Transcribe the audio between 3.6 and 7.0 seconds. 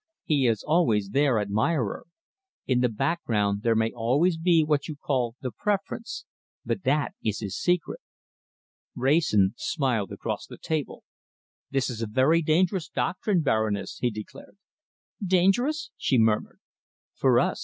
there may always be what you call the preference, but